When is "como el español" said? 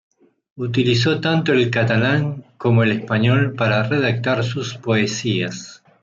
2.57-3.53